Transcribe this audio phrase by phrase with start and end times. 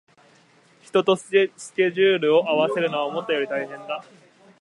[0.81, 1.51] 人とスケ
[1.91, 4.03] ジュールを合わせるのは思ったより大変だ